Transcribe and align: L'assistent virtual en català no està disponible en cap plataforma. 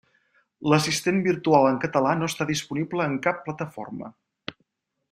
L'assistent 0.71 1.19
virtual 1.27 1.67
en 1.73 1.77
català 1.85 2.15
no 2.23 2.31
està 2.33 2.49
disponible 2.53 3.09
en 3.13 3.21
cap 3.29 3.47
plataforma. 3.47 4.15